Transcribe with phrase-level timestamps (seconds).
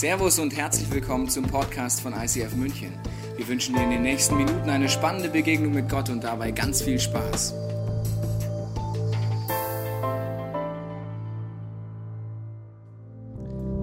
[0.00, 2.94] Servus und herzlich willkommen zum Podcast von ICF München.
[3.36, 6.80] Wir wünschen dir in den nächsten Minuten eine spannende Begegnung mit Gott und dabei ganz
[6.80, 7.52] viel Spaß.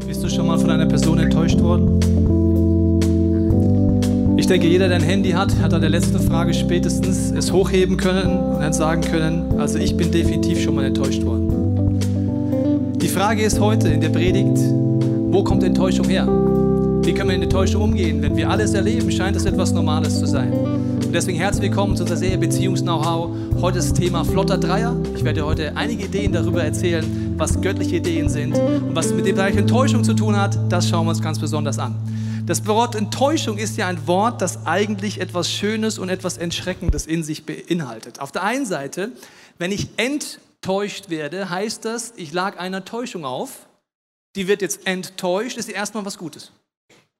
[0.07, 1.99] Bist du schon mal von einer Person enttäuscht worden?
[4.39, 7.95] Ich denke, jeder, der ein Handy hat, hat an der letzten Frage spätestens es hochheben
[7.95, 11.99] können und dann sagen können, also ich bin definitiv schon mal enttäuscht worden.
[12.99, 14.57] Die Frage ist heute in der Predigt,
[15.30, 16.26] wo kommt Enttäuschung her?
[16.26, 18.22] Wie können wir mit Enttäuschung umgehen?
[18.22, 20.54] Wenn wir alles erleben, scheint es etwas Normales zu sein.
[20.54, 23.62] Und deswegen herzlich willkommen zu unserer Serie Beziehungs-Know-how.
[23.62, 24.95] Heute ist das Thema flotter Dreier.
[25.16, 29.35] Ich werde heute einige Ideen darüber erzählen, was göttliche Ideen sind und was mit dem
[29.35, 30.58] Bereich Enttäuschung zu tun hat.
[30.71, 31.96] Das schauen wir uns ganz besonders an.
[32.46, 37.23] Das Wort Enttäuschung ist ja ein Wort, das eigentlich etwas Schönes und etwas Entschreckendes in
[37.23, 38.21] sich beinhaltet.
[38.21, 39.12] Auf der einen Seite,
[39.57, 43.66] wenn ich enttäuscht werde, heißt das, ich lag einer Täuschung auf
[44.38, 46.52] die wird jetzt enttäuscht, ist erstmal was Gutes.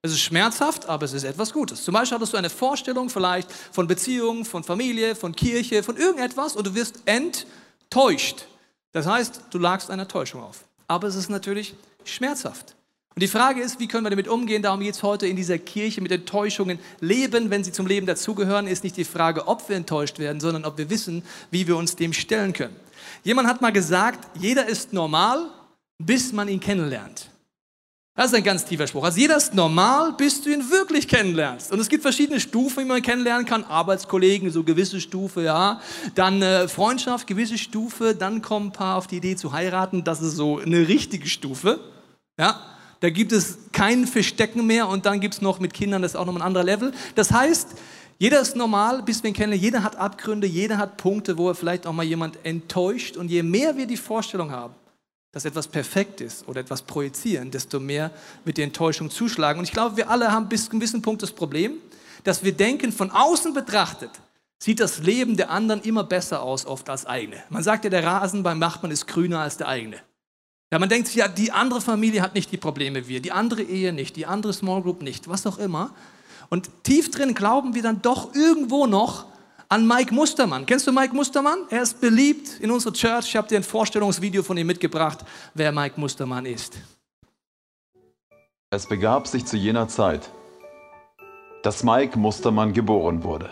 [0.00, 1.82] Es ist schmerzhaft, aber es ist etwas Gutes.
[1.82, 6.54] Zum Beispiel hattest du eine Vorstellung vielleicht von Beziehungen, von Familie, von Kirche, von irgendetwas
[6.54, 8.46] und du wirst enttäuscht.
[8.92, 10.64] Das heißt, du lagst einer Täuschung auf.
[10.86, 12.76] Aber es ist natürlich schmerzhaft.
[13.16, 14.62] Und die Frage ist, wie können wir damit umgehen?
[14.62, 16.78] Darum geht es heute in dieser Kirche mit Enttäuschungen.
[17.00, 20.64] Leben, wenn sie zum Leben dazugehören, ist nicht die Frage, ob wir enttäuscht werden, sondern
[20.64, 22.76] ob wir wissen, wie wir uns dem stellen können.
[23.24, 25.50] Jemand hat mal gesagt, jeder ist normal,
[25.98, 27.30] bis man ihn kennenlernt.
[28.18, 29.04] Das ist ein ganz tiefer Spruch.
[29.04, 31.70] Also jeder ist normal, bis du ihn wirklich kennenlernst.
[31.70, 33.62] Und es gibt verschiedene Stufen, wie man kennenlernen kann.
[33.62, 35.80] Arbeitskollegen, so gewisse Stufe, ja.
[36.16, 38.16] Dann äh, Freundschaft, gewisse Stufe.
[38.16, 40.02] Dann kommen ein paar auf die Idee zu heiraten.
[40.02, 41.78] Das ist so eine richtige Stufe.
[42.40, 42.60] Ja.
[42.98, 44.88] Da gibt es kein Verstecken mehr.
[44.88, 46.92] Und dann gibt es noch mit Kindern, das ist auch noch ein anderer Level.
[47.14, 47.68] Das heißt,
[48.18, 49.62] jeder ist normal, bis wir ihn kennenlernen.
[49.62, 53.16] Jeder hat Abgründe, jeder hat Punkte, wo er vielleicht auch mal jemand enttäuscht.
[53.16, 54.74] Und je mehr wir die Vorstellung haben,
[55.32, 58.10] dass etwas perfekt ist oder etwas projizieren, desto mehr
[58.44, 59.58] wird die Enttäuschung zuschlagen.
[59.58, 61.74] Und ich glaube, wir alle haben bis zu einem gewissen Punkt das Problem,
[62.24, 64.10] dass wir denken, von außen betrachtet,
[64.58, 67.42] sieht das Leben der anderen immer besser aus, oft als eigene.
[67.48, 70.00] Man sagt ja, der Rasen beim Nachbarn ist grüner als der eigene.
[70.70, 73.32] Ja, man denkt sich, ja, die andere Familie hat nicht die Probleme wie wir, die
[73.32, 75.94] andere Ehe nicht, die andere Small Group nicht, was auch immer.
[76.50, 79.26] Und tief drin glauben wir dann doch irgendwo noch,
[79.68, 80.64] an Mike Mustermann.
[80.64, 81.58] Kennst du Mike Mustermann?
[81.68, 83.26] Er ist beliebt in unserer Church.
[83.28, 85.18] Ich habe dir ein Vorstellungsvideo von ihm mitgebracht,
[85.54, 86.78] wer Mike Mustermann ist.
[88.70, 90.30] Es begab sich zu jener Zeit,
[91.62, 93.50] dass Mike Mustermann geboren wurde.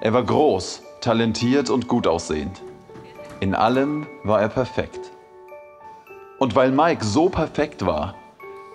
[0.00, 2.62] Er war groß, talentiert und gut aussehend.
[3.40, 5.10] In allem war er perfekt.
[6.38, 8.14] Und weil Mike so perfekt war,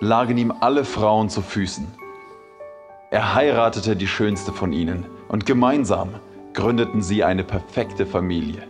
[0.00, 1.86] lagen ihm alle Frauen zu Füßen.
[3.10, 6.14] Er heiratete die schönste von ihnen und gemeinsam
[6.52, 8.66] gründeten sie eine perfekte Familie.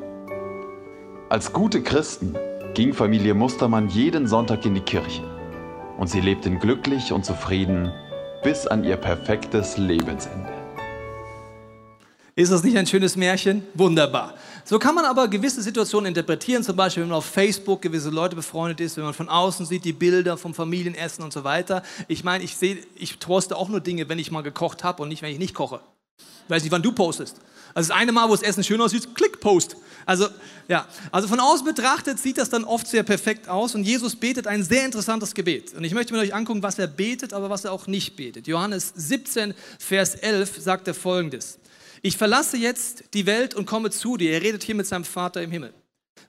[1.28, 2.36] Als gute Christen
[2.74, 5.22] ging Familie Mustermann jeden Sonntag in die Kirche
[5.96, 7.92] und sie lebten glücklich und zufrieden
[8.42, 10.52] bis an ihr perfektes Lebensende.
[12.36, 13.64] Ist das nicht ein schönes Märchen?
[13.74, 14.34] Wunderbar.
[14.64, 18.36] So kann man aber gewisse Situationen interpretieren, zum Beispiel wenn man auf Facebook gewisse Leute
[18.36, 21.82] befreundet ist, wenn man von außen sieht die Bilder vom Familienessen und so weiter.
[22.08, 25.08] Ich meine, ich sehe, ich poste auch nur Dinge, wenn ich mal gekocht habe und
[25.08, 25.80] nicht, wenn ich nicht koche.
[26.18, 27.40] Ich weiß nicht, wann du postest.
[27.74, 29.76] Also das eine Mal, wo das Essen schön aussieht, Klick, Post.
[30.06, 30.26] Also,
[30.68, 30.88] ja.
[31.12, 34.62] Also von außen betrachtet sieht das dann oft sehr perfekt aus und Jesus betet ein
[34.62, 35.74] sehr interessantes Gebet.
[35.74, 38.46] Und ich möchte mit euch angucken, was er betet, aber was er auch nicht betet.
[38.46, 41.58] Johannes 17, Vers 11 sagt er folgendes.
[42.02, 44.32] Ich verlasse jetzt die Welt und komme zu dir.
[44.32, 45.74] Er redet hier mit seinem Vater im Himmel.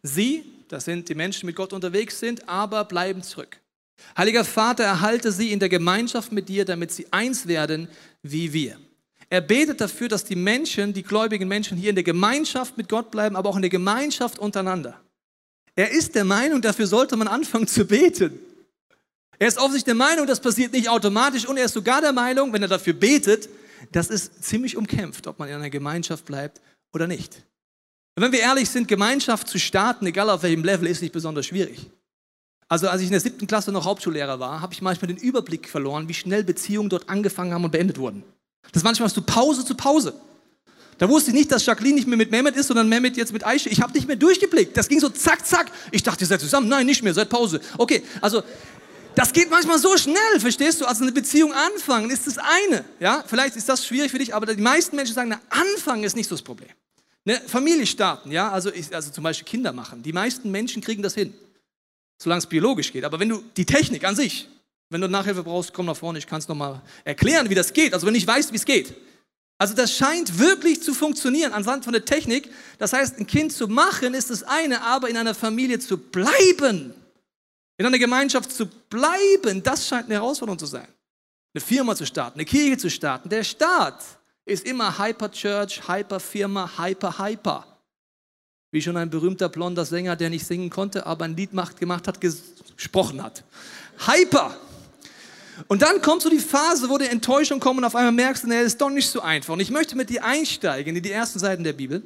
[0.03, 3.57] Sie, das sind die Menschen, die mit Gott unterwegs sind, aber bleiben zurück.
[4.17, 7.87] Heiliger Vater, erhalte sie in der Gemeinschaft mit dir, damit sie eins werden
[8.23, 8.77] wie wir.
[9.31, 13.11] Er betet dafür, dass die Menschen, die gläubigen Menschen hier in der Gemeinschaft mit Gott
[13.11, 14.99] bleiben, aber auch in der Gemeinschaft untereinander.
[15.73, 18.37] Er ist der Meinung, dafür sollte man anfangen zu beten.
[19.39, 22.51] Er ist offensichtlich der Meinung, das passiert nicht automatisch und er ist sogar der Meinung,
[22.51, 23.47] wenn er dafür betet,
[23.93, 26.59] das ist ziemlich umkämpft, ob man in einer Gemeinschaft bleibt
[26.93, 27.41] oder nicht.
[28.17, 31.45] Und wenn wir ehrlich sind, Gemeinschaft zu starten, egal auf welchem Level, ist nicht besonders
[31.45, 31.89] schwierig.
[32.67, 35.69] Also als ich in der siebten Klasse noch Hauptschullehrer war, habe ich manchmal den Überblick
[35.69, 38.25] verloren, wie schnell Beziehungen dort angefangen haben und beendet wurden.
[38.71, 40.13] Das manchmal hast du Pause zu Pause.
[40.97, 43.43] Da wusste ich nicht, dass Jacqueline nicht mehr mit Mehmet ist, sondern Mehmet jetzt mit
[43.43, 43.69] Aisha.
[43.71, 44.77] Ich habe nicht mehr durchgeblickt.
[44.77, 45.71] Das ging so zack, zack.
[45.91, 46.67] Ich dachte, ihr seid zusammen.
[46.67, 47.59] Nein, nicht mehr, seit Pause.
[47.77, 48.43] Okay, also
[49.15, 50.85] das geht manchmal so schnell, verstehst du?
[50.85, 52.85] Also eine Beziehung anfangen ist das eine.
[52.99, 56.15] Ja, vielleicht ist das schwierig für dich, aber die meisten Menschen sagen, na, Anfangen ist
[56.15, 56.69] nicht so das Problem.
[57.25, 60.01] Eine Familie starten, ja, also, ich, also zum Beispiel Kinder machen.
[60.01, 61.33] Die meisten Menschen kriegen das hin,
[62.17, 63.03] solange es biologisch geht.
[63.03, 64.47] Aber wenn du die Technik an sich,
[64.91, 67.93] wenn du Nachhilfe brauchst, komm nach vorne, ich kann es nochmal erklären, wie das geht.
[67.93, 68.93] Also wenn ich weiß, wie es geht.
[69.57, 72.49] Also das scheint wirklich zu funktionieren anhand von der Technik.
[72.77, 76.93] Das heißt, ein Kind zu machen ist das eine, aber in einer Familie zu bleiben
[77.77, 80.87] In einer Gemeinschaft zu bleiben, das scheint eine Herausforderung zu sein.
[81.53, 83.29] Eine Firma zu starten, eine Kirche zu starten.
[83.29, 84.03] Der Staat
[84.45, 87.65] ist immer Hyper Church, Hyper Firma, Hyper Hyper.
[88.71, 92.07] Wie schon ein berühmter blonder Sänger, der nicht singen konnte, aber ein Lied macht, gemacht
[92.07, 93.43] hat, gesprochen hat.
[94.05, 94.57] Hyper.
[95.67, 98.47] Und dann kommt so die Phase, wo die Enttäuschung kommt und auf einmal merkst du,
[98.47, 99.53] das ist doch nicht so einfach.
[99.53, 102.03] Und ich möchte mit dir einsteigen in die ersten Seiten der Bibel.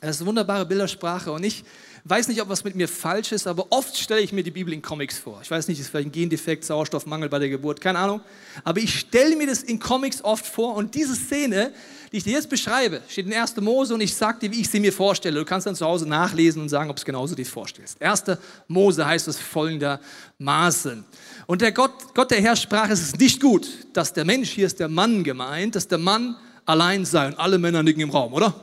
[0.00, 1.64] Das ist eine wunderbare Bildersprache und ich
[2.04, 4.72] weiß nicht, ob was mit mir falsch ist, aber oft stelle ich mir die Bibel
[4.72, 5.40] in Comics vor.
[5.42, 8.20] Ich weiß nicht, ist vielleicht ein Gendefekt, Sauerstoffmangel bei der Geburt, keine Ahnung.
[8.62, 11.72] Aber ich stelle mir das in Comics oft vor und diese Szene,
[12.12, 13.56] die ich dir jetzt beschreibe, steht in 1.
[13.56, 15.38] Mose und ich sage dir, wie ich sie mir vorstelle.
[15.38, 18.00] Du kannst dann zu Hause nachlesen und sagen, ob es genauso dir vorstellst.
[18.00, 18.24] 1.
[18.66, 21.04] Mose heißt es folgendermaßen.
[21.46, 24.66] Und der Gott, Gott der Herr sprach, es ist nicht gut, dass der Mensch, hier
[24.66, 28.32] ist der Mann gemeint, dass der Mann allein sei und alle Männer nicken im Raum,
[28.32, 28.54] oder?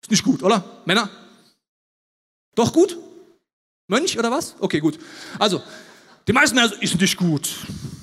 [0.00, 0.64] Ist nicht gut, oder?
[0.84, 1.08] Männer?
[2.54, 2.98] Doch gut?
[3.86, 4.54] Mönch oder was?
[4.58, 4.98] Okay, gut.
[5.38, 5.62] Also,
[6.26, 7.48] die meisten Männer ist nicht gut.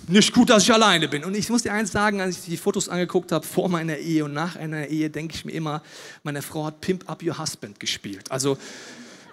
[0.09, 1.23] Nicht gut, dass ich alleine bin.
[1.23, 4.25] Und ich muss dir eins sagen, als ich die Fotos angeguckt habe, vor meiner Ehe
[4.25, 5.83] und nach einer Ehe, denke ich mir immer,
[6.23, 8.31] meine Frau hat Pimp Up Your Husband gespielt.
[8.31, 8.57] Also,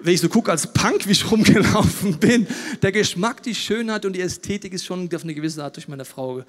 [0.00, 2.46] wenn ich so gucke als Punk, wie ich rumgelaufen bin,
[2.82, 6.04] der Geschmack, die Schönheit und die Ästhetik ist schon auf eine gewisse Art durch meine
[6.04, 6.42] Frau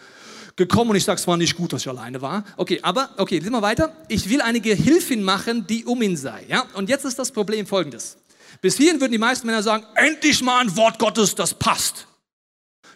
[0.57, 0.89] gekommen.
[0.89, 2.43] Und ich sage, es war nicht gut, dass ich alleine war.
[2.57, 3.95] Okay, aber, okay, gehen wir weiter.
[4.09, 6.43] Ich will eine Gehilfin machen, die um ihn sei.
[6.49, 6.65] Ja?
[6.73, 8.17] Und jetzt ist das Problem folgendes.
[8.59, 12.06] Bis hierhin würden die meisten Männer sagen, endlich mal ein Wort Gottes, das passt.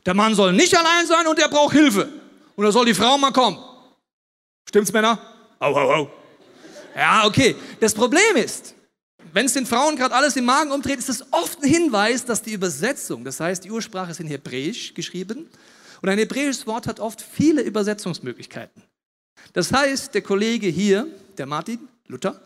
[0.05, 2.09] Der Mann soll nicht allein sein und er braucht Hilfe.
[2.55, 3.57] Und da soll die Frau mal kommen.
[4.67, 5.19] Stimmt's, Männer?
[5.59, 6.11] Au, au, au.
[6.95, 7.55] Ja, okay.
[7.79, 8.75] Das Problem ist,
[9.33, 12.41] wenn es den Frauen gerade alles im Magen umdreht, ist es oft ein Hinweis, dass
[12.41, 15.49] die Übersetzung, das heißt, die Ursprache ist in Hebräisch geschrieben
[16.01, 18.83] und ein hebräisches Wort hat oft viele Übersetzungsmöglichkeiten.
[19.53, 21.07] Das heißt, der Kollege hier,
[21.37, 22.41] der Martin Luther,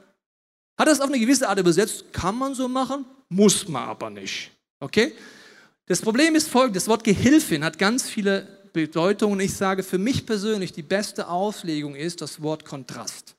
[0.78, 4.52] hat das auf eine gewisse Art übersetzt, kann man so machen, muss man aber nicht.
[4.80, 5.13] Okay?
[5.88, 9.40] Das Problem ist folgendes, das Wort Gehilfin hat ganz viele Bedeutungen.
[9.40, 13.36] Ich sage für mich persönlich, die beste Auslegung ist das Wort Kontrast.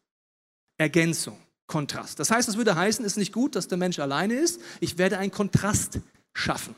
[0.78, 2.20] Ergänzung, Kontrast.
[2.20, 4.60] Das heißt, es würde heißen, es ist nicht gut, dass der Mensch alleine ist.
[4.78, 5.98] Ich werde einen Kontrast
[6.34, 6.76] schaffen.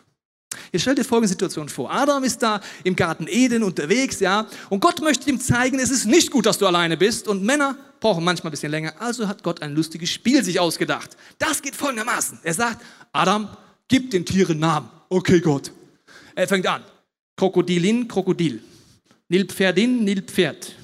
[0.73, 1.93] Jetzt stell dir folgende Situation vor.
[1.93, 6.07] Adam ist da im Garten Eden unterwegs, ja, und Gott möchte ihm zeigen, es ist
[6.07, 8.95] nicht gut, dass du alleine bist und Männer brauchen manchmal ein bisschen länger.
[9.01, 11.17] Also hat Gott ein lustiges Spiel sich ausgedacht.
[11.39, 12.41] Das geht folgendermaßen.
[12.43, 12.83] Er sagt,
[13.13, 13.49] Adam,
[13.89, 14.98] gib den Tieren Namen.
[15.09, 15.73] Okay, Gott.
[16.35, 16.85] Er fängt an.
[17.37, 18.63] Krokodilin, Krokodil.
[19.29, 20.75] Nilpferdin, Nilpferd.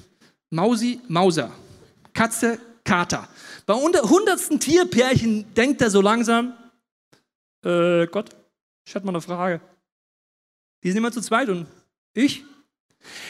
[0.51, 1.53] Mausi, Mauser.
[2.13, 3.29] Katze, Kater.
[3.67, 6.55] Bei hundertsten Tierpärchen denkt er so langsam,
[7.65, 8.31] äh, Gott,
[8.87, 9.61] ich hatte mal eine Frage.
[10.83, 11.67] Die sind immer zu zweit und
[12.13, 12.45] ich?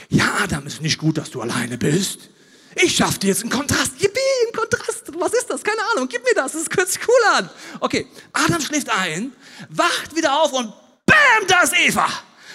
[0.09, 2.31] Ja, Adam, ist nicht gut, dass du alleine bist.
[2.77, 4.01] Ich schaff dir jetzt einen Kontrast.
[4.01, 4.19] Yippie,
[4.49, 5.13] ein Kontrast.
[5.19, 5.63] Was ist das?
[5.63, 6.09] Keine Ahnung.
[6.09, 6.53] Gib mir das.
[6.53, 7.51] Das hört sich cool an.
[7.79, 9.33] Okay, Adam schläft ein,
[9.69, 10.73] wacht wieder auf und
[11.07, 12.07] BAM, da ist Eva.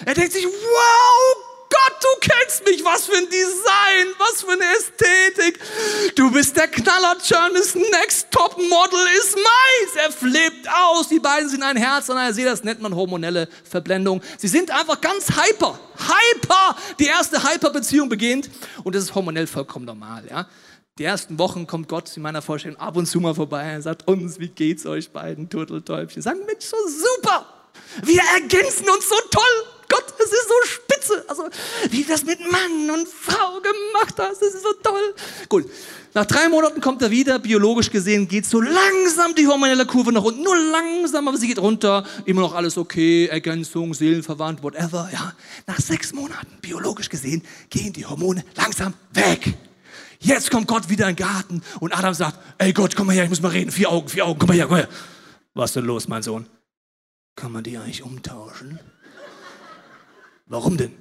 [0.05, 4.63] Er denkt sich, wow, Gott, du kennst mich, was für ein Design, was für eine
[4.75, 5.59] Ästhetik.
[6.15, 9.95] Du bist der Knaller, Journey's Next Top Model ist meins.
[9.95, 13.47] Er flippt aus, die beiden sind ein Herz und er sieht, das nennt man hormonelle
[13.63, 14.21] Verblendung.
[14.37, 16.75] Sie sind einfach ganz hyper, hyper.
[16.99, 18.49] Die erste Hyper-Beziehung beginnt
[18.83, 20.47] und das ist hormonell vollkommen normal, ja.
[20.97, 24.05] Die ersten Wochen kommt Gott in meiner Vorstellung ab und zu mal vorbei und sagt
[24.07, 26.21] uns, wie geht's euch beiden Turteltäubchen?
[26.21, 27.58] Sagen, Mensch, so super.
[28.03, 29.65] Wir ergänzen uns so toll.
[29.89, 31.25] Gott, es ist so spitze.
[31.27, 31.49] Also,
[31.89, 35.15] wie das mit Mann und Frau gemacht hast, das ist so toll.
[35.49, 35.65] Gut.
[36.13, 37.39] Nach drei Monaten kommt er wieder.
[37.39, 40.43] Biologisch gesehen geht so langsam die hormonelle Kurve nach unten.
[40.43, 42.05] Nur langsam, aber sie geht runter.
[42.25, 43.27] Immer noch alles okay.
[43.27, 45.09] Ergänzung, Seelenverwandt, whatever.
[45.11, 45.33] Ja.
[45.65, 49.53] Nach sechs Monaten, biologisch gesehen, gehen die Hormone langsam weg.
[50.19, 53.23] Jetzt kommt Gott wieder in den Garten und Adam sagt, ey Gott, komm mal her,
[53.23, 53.71] ich muss mal reden.
[53.71, 54.89] Vier Augen, vier Augen, komm mal her, komm mal her.
[55.53, 56.45] Was ist denn los, mein Sohn?
[57.39, 58.79] Kann man die eigentlich umtauschen?
[60.47, 60.93] Warum denn?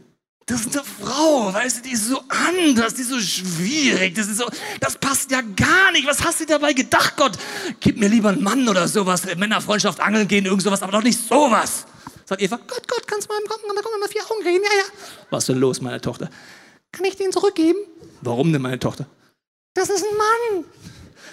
[0.47, 4.29] Das ist eine Frau, weißt du, die ist so anders, die ist so schwierig, das
[4.29, 4.47] ist so,
[4.79, 6.07] das passt ja gar nicht.
[6.07, 7.37] Was hast du dabei gedacht, Gott?
[7.81, 11.19] Gib mir lieber einen Mann oder sowas, Männerfreundschaft, angeln gehen, irgend sowas, aber doch nicht
[11.19, 11.87] sowas.
[12.25, 14.85] Sagt Eva, Gott, Gott, kannst du mal kommen, komm, mal vier Augen reden, ja, ja.
[15.31, 16.31] Was ist denn los, meine Tochter?
[16.93, 17.81] Kann ich den zurückgeben?
[18.23, 19.07] Warum denn, meine Tochter?
[19.75, 20.65] Das ist ein Mann.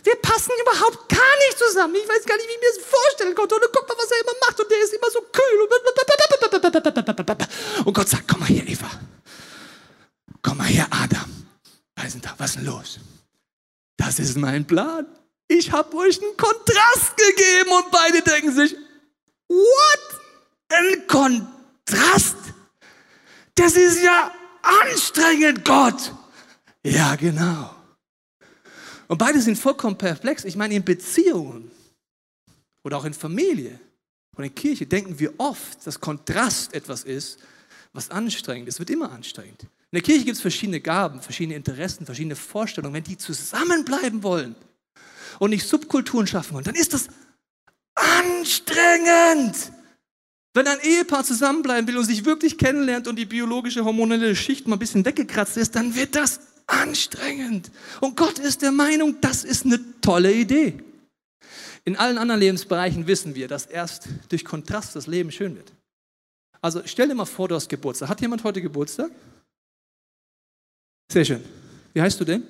[0.05, 1.95] Wir passen überhaupt gar nicht zusammen.
[1.95, 3.55] Ich weiß gar nicht, wie ich mir das vorstellen konnte.
[3.55, 4.59] Und guck mal, was er immer macht.
[4.59, 5.67] Und der ist immer so kühl.
[7.85, 8.89] Und Gott sagt, komm mal her, Eva.
[10.43, 11.47] Komm mal her, Adam.
[12.37, 12.99] Was ist denn los?
[13.97, 15.07] Das ist mein Plan.
[15.47, 18.75] Ich habe euch einen Kontrast gegeben und beide denken sich,
[19.47, 20.21] what?
[20.69, 22.35] Ein Kontrast?
[23.55, 24.31] Das ist ja
[24.61, 26.11] anstrengend, Gott.
[26.83, 27.74] Ja, genau.
[29.07, 30.45] Und beide sind vollkommen perplex.
[30.45, 31.71] Ich meine, in Beziehungen
[32.83, 33.79] oder auch in Familie
[34.35, 37.39] Und in Kirche denken wir oft, dass Kontrast etwas ist,
[37.93, 38.75] was anstrengend ist.
[38.75, 39.63] Es wird immer anstrengend.
[39.63, 42.93] In der Kirche gibt es verschiedene Gaben, verschiedene Interessen, verschiedene Vorstellungen.
[42.93, 44.55] Wenn die zusammenbleiben wollen
[45.39, 47.07] und nicht Subkulturen schaffen wollen, dann ist das
[47.95, 49.71] anstrengend.
[50.53, 54.75] Wenn ein Ehepaar zusammenbleiben will und sich wirklich kennenlernt und die biologische hormonelle Schicht mal
[54.75, 57.71] ein bisschen weggekratzt ist, dann wird das anstrengend.
[58.01, 60.81] Und Gott ist der Meinung, das ist eine tolle Idee.
[61.83, 65.71] In allen anderen Lebensbereichen wissen wir, dass erst durch Kontrast das Leben schön wird.
[66.61, 68.09] Also stell dir mal vor, du hast Geburtstag.
[68.09, 69.11] Hat jemand heute Geburtstag?
[71.11, 71.43] Sehr schön.
[71.93, 72.43] Wie heißt du denn?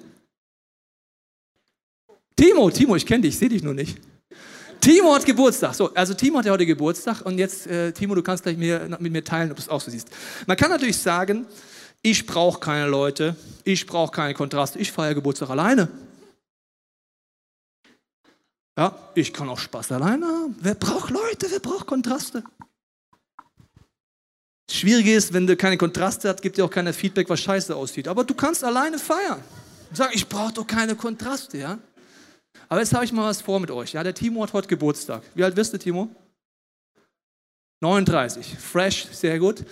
[2.35, 3.99] Timo, Timo, ich kenne dich, ich sehe dich nur nicht.
[4.79, 5.73] Timo hat Geburtstag.
[5.73, 8.87] So, also Timo hat ja heute Geburtstag und jetzt, äh, Timo, du kannst gleich mir,
[8.99, 10.09] mit mir teilen, ob du es auch so siehst.
[10.45, 11.45] Man kann natürlich sagen,
[12.05, 15.89] ich brauche keine Leute, ich brauche keine Kontraste, ich feiere Geburtstag alleine.
[18.77, 20.55] Ja, ich kann auch Spaß alleine haben.
[20.59, 21.47] Wer braucht Leute?
[21.49, 22.43] Wer braucht Kontraste?
[24.67, 27.75] Das Schwierige ist, wenn du keine Kontraste hast, gibt dir auch keiner Feedback, was scheiße
[27.75, 28.07] aussieht.
[28.07, 29.43] Aber du kannst alleine feiern.
[29.91, 31.79] Sag, ich brauche doch keine Kontraste, ja?
[32.69, 33.93] Aber jetzt habe ich mal was vor mit euch.
[33.93, 35.23] Ja, der Timo hat heute Geburtstag.
[35.33, 36.09] Wie alt bist du, Timo?
[37.81, 38.57] 39.
[38.59, 39.65] Fresh, sehr gut.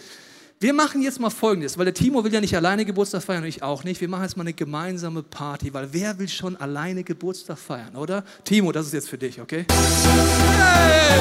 [0.64, 3.50] Wir machen jetzt mal Folgendes, weil der Timo will ja nicht alleine Geburtstag feiern und
[3.50, 4.00] ich auch nicht.
[4.00, 8.24] Wir machen jetzt mal eine gemeinsame Party, weil wer will schon alleine Geburtstag feiern, oder?
[8.46, 9.66] Timo, das ist jetzt für dich, okay?
[9.68, 11.20] Hey!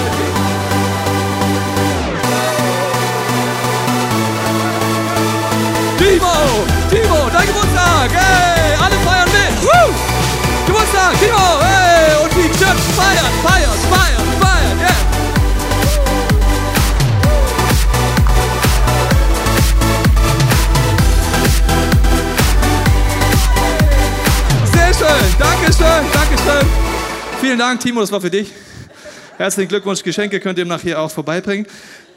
[5.99, 6.34] Timo,
[6.88, 9.61] Timo, dein Geburtstag, hey, alle feiern mit.
[9.64, 9.92] Woo!
[10.68, 13.81] Geburtstag, Timo, hey, und die Church feiern, feiern,
[26.44, 26.68] Dankeschön.
[27.40, 28.50] Vielen Dank, Timo, das war für dich.
[29.37, 31.66] Herzlichen Glückwunsch, Geschenke könnt ihr nachher auch vorbeibringen.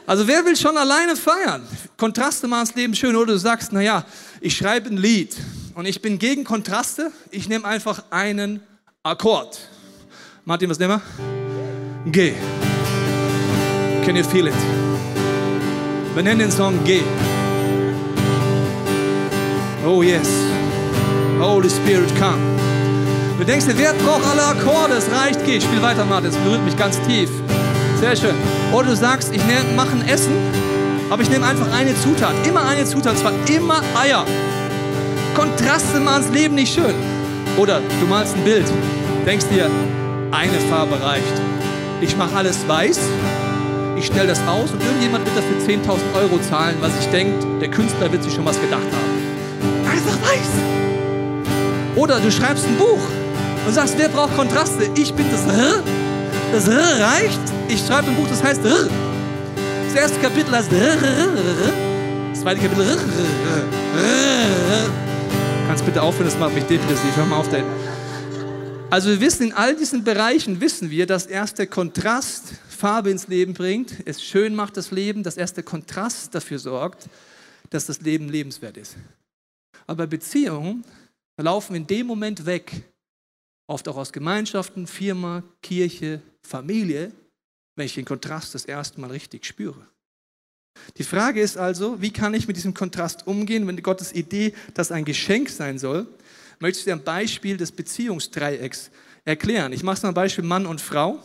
[0.06, 1.66] Also wer will schon alleine feiern?
[1.96, 3.16] Kontraste machen das Leben schön.
[3.16, 4.04] Oder du sagst, naja,
[4.40, 5.36] ich schreibe ein Lied
[5.74, 7.10] und ich bin gegen Kontraste.
[7.30, 8.60] Ich nehme einfach einen
[9.02, 9.58] Akkord.
[10.44, 12.12] Martin, was nehmen wir?
[12.12, 12.34] G.
[14.04, 14.54] Can you feel it?
[16.14, 17.02] Wir nennen den Song G.
[19.84, 20.28] Oh yes.
[21.40, 22.55] Holy Spirit, come.
[23.38, 24.94] Du denkst dir, wer braucht alle Akkorde?
[24.94, 26.30] Es reicht, geh, spiel weiter, Martin.
[26.30, 27.28] Es berührt mich ganz tief.
[28.00, 28.34] Sehr schön.
[28.72, 29.42] Oder du sagst, ich
[29.76, 30.32] mache ein Essen,
[31.10, 32.32] aber ich nehme einfach eine Zutat.
[32.46, 34.24] Immer eine Zutat, und zwar immer Eier.
[35.34, 36.94] Kontraste machen das Leben nicht schön.
[37.58, 38.64] Oder du malst ein Bild,
[39.26, 39.70] denkst dir,
[40.30, 41.24] eine Farbe reicht.
[42.00, 42.98] Ich mache alles weiß,
[43.98, 47.70] ich stelle das aus und irgendjemand wird dafür 10.000 Euro zahlen, was ich denke, der
[47.70, 49.90] Künstler wird sich schon was gedacht haben.
[49.90, 50.48] Einfach weiß.
[51.96, 53.00] Oder du schreibst ein Buch
[53.66, 54.88] und sagst, wer braucht Kontraste?
[54.96, 55.82] Ich bin das R.
[56.52, 57.40] Das R reicht.
[57.68, 58.88] Ich schreibe ein Buch, das heißt R.
[59.86, 60.96] Das erste Kapitel heißt R.
[62.30, 62.96] Das zweite Kapitel R.
[65.66, 67.16] Kannst bitte aufhören, das macht mich depressiv.
[67.16, 67.64] Hör mal auf dein.
[68.88, 73.26] Also wir wissen, in all diesen Bereichen wissen wir, dass erst der Kontrast Farbe ins
[73.26, 77.08] Leben bringt, es schön macht das Leben, dass erst der Kontrast dafür sorgt,
[77.70, 78.96] dass das Leben lebenswert ist.
[79.88, 80.84] Aber Beziehungen
[81.36, 82.84] laufen in dem Moment weg,
[83.66, 87.12] oft auch aus Gemeinschaften, Firma, Kirche, Familie,
[87.74, 89.86] wenn ich den Kontrast das erste Mal richtig spüre.
[90.98, 94.92] Die Frage ist also, wie kann ich mit diesem Kontrast umgehen, wenn Gottes Idee das
[94.92, 96.06] ein Geschenk sein soll?
[96.58, 98.90] Möchte ich dir ein Beispiel des Beziehungsdreiecks
[99.24, 99.72] erklären.
[99.72, 101.18] Ich mache es mal ein Beispiel Mann und Frau.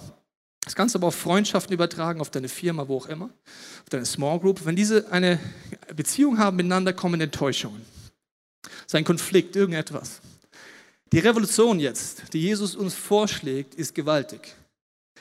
[0.63, 4.05] Das kannst du aber auf Freundschaften übertragen, auf deine Firma, wo auch immer, auf deine
[4.05, 4.65] Small Group.
[4.65, 5.39] Wenn diese eine
[5.95, 7.81] Beziehung haben miteinander, kommen Enttäuschungen.
[8.85, 10.21] Sein Konflikt, irgendetwas.
[11.13, 14.55] Die Revolution jetzt, die Jesus uns vorschlägt, ist gewaltig.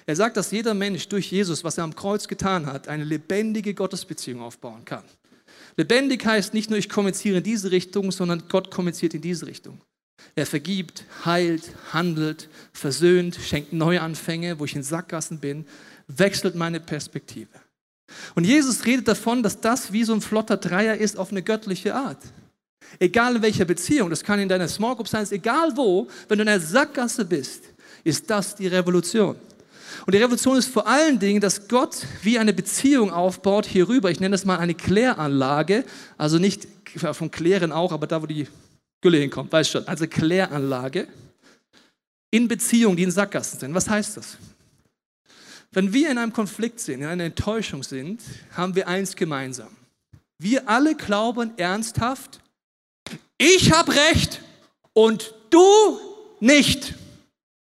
[0.06, 3.74] Er sagt, dass jeder Mensch durch Jesus, was er am Kreuz getan hat, eine lebendige
[3.74, 5.04] Gottesbeziehung aufbauen kann.
[5.76, 9.80] Lebendig heißt nicht nur, ich kommuniziere in diese Richtung, sondern Gott kommuniziert in diese Richtung.
[10.34, 15.66] Er vergibt, heilt, handelt, versöhnt, schenkt Neuanfänge, wo ich in Sackgassen bin,
[16.06, 17.48] wechselt meine Perspektive.
[18.34, 21.94] Und Jesus redet davon, dass das wie so ein flotter Dreier ist auf eine göttliche
[21.94, 22.22] Art.
[22.98, 26.42] Egal in welcher Beziehung, das kann in deiner Small Group sein, egal wo, wenn du
[26.42, 27.64] in einer Sackgasse bist,
[28.04, 29.36] ist das die Revolution.
[30.06, 34.10] Und die Revolution ist vor allen Dingen, dass Gott wie eine Beziehung aufbaut hier rüber.
[34.10, 35.84] Ich nenne das mal eine Kläranlage,
[36.16, 36.66] also nicht
[36.96, 38.48] vom Klären auch, aber da, wo die
[39.00, 39.88] Gülle hinkommt, weißt schon.
[39.88, 41.06] Also Kläranlage
[42.30, 43.74] in Beziehungen, die in Sackgassen sind.
[43.74, 44.36] Was heißt das?
[45.72, 48.20] Wenn wir in einem Konflikt sind, in einer Enttäuschung sind,
[48.56, 49.68] haben wir eins gemeinsam.
[50.38, 52.40] Wir alle glauben ernsthaft,
[53.40, 54.42] ich habe recht
[54.92, 55.98] und du
[56.40, 56.94] nicht.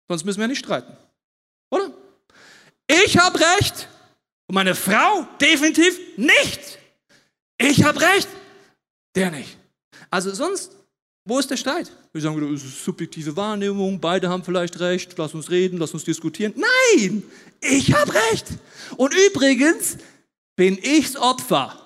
[0.09, 0.97] Sonst müssen wir nicht streiten.
[1.69, 1.91] Oder?
[2.87, 3.89] Ich habe recht
[4.47, 6.79] Und meine Frau definitiv nicht.
[7.59, 8.29] Ich habe recht,
[9.17, 9.59] der nicht.
[10.11, 10.71] Also sonst,
[11.25, 11.91] wo ist der Streit?
[12.13, 16.05] Wir sagen es ist subjektive Wahrnehmung, beide haben vielleicht recht, lass uns reden, lass uns
[16.05, 16.55] diskutieren.
[16.55, 17.25] Nein,
[17.61, 18.47] ich habe recht.
[18.97, 19.97] Und übrigens
[20.55, 21.81] bin ich's Opfer.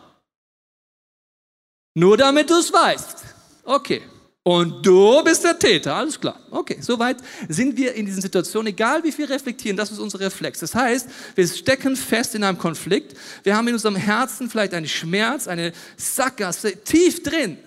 [1.94, 3.27] Nur damit du es weißt.
[3.68, 4.00] Okay.
[4.44, 6.40] Und du bist der Täter, alles klar.
[6.50, 7.18] Okay, soweit
[7.50, 10.60] sind wir in diesen Situationen, egal wie viel reflektieren, das ist unser Reflex.
[10.60, 14.88] Das heißt, wir stecken fest in einem Konflikt, wir haben in unserem Herzen vielleicht einen
[14.88, 17.58] Schmerz, eine Sackgasse tief drin.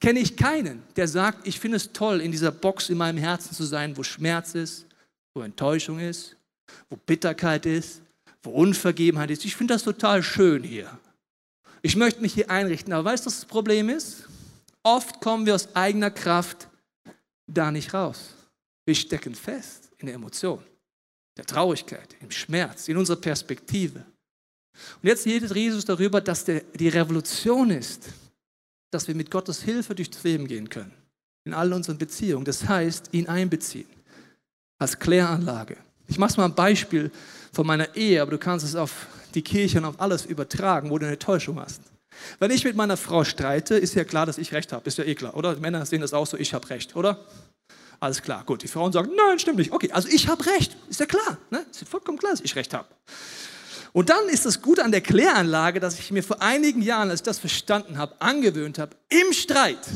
[0.00, 3.54] Kenne ich keinen, der sagt, ich finde es toll, in dieser Box in meinem Herzen
[3.54, 4.86] zu sein, wo Schmerz ist,
[5.32, 6.34] wo Enttäuschung ist,
[6.88, 8.00] wo Bitterkeit ist,
[8.42, 9.44] wo Unvergebenheit ist.
[9.44, 10.90] Ich finde das total schön hier.
[11.82, 14.24] Ich möchte mich hier einrichten, aber weißt du, was das Problem ist?
[14.82, 16.68] Oft kommen wir aus eigener Kraft
[17.46, 18.34] da nicht raus.
[18.86, 20.62] Wir stecken fest in der Emotion,
[21.36, 24.04] der Traurigkeit, im Schmerz, in unserer Perspektive.
[25.02, 28.08] Und jetzt redet Jesus darüber, dass der, die Revolution ist,
[28.90, 30.92] dass wir mit Gottes Hilfe durchs Leben gehen können.
[31.44, 32.44] In all unseren Beziehungen.
[32.44, 33.88] Das heißt, ihn einbeziehen.
[34.78, 35.76] Als Kläranlage.
[36.06, 37.10] Ich mache mal ein Beispiel
[37.52, 40.98] von meiner Ehe, aber du kannst es auf die Kirche und auf alles übertragen, wo
[40.98, 41.80] du eine Täuschung hast.
[42.38, 44.86] Wenn ich mit meiner Frau streite, ist ja klar, dass ich recht habe.
[44.86, 45.56] Ist ja eh klar, oder?
[45.56, 47.24] Männer sehen das auch so, ich habe recht, oder?
[48.00, 48.62] Alles klar, gut.
[48.62, 49.72] Die Frauen sagen, nein, stimmt nicht.
[49.72, 50.76] Okay, also ich habe recht.
[50.88, 51.38] Ist ja klar.
[51.50, 51.64] Ne?
[51.70, 52.88] Ist vollkommen klar, dass ich recht habe.
[53.92, 57.20] Und dann ist das Gute an der Kläranlage, dass ich mir vor einigen Jahren, als
[57.20, 59.86] ich das verstanden habe, angewöhnt habe, im Streit